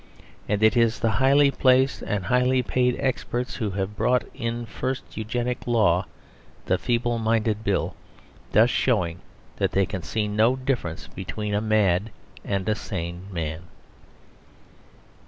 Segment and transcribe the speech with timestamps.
[0.49, 4.65] And it is the highly placed and highly paid experts who have brought in the
[4.65, 6.07] first Eugenic Law,
[6.65, 7.93] the Feeble Minded Bill
[8.51, 9.19] thus showing
[9.57, 12.09] that they can see no difference between a mad
[12.43, 13.65] and a sane man.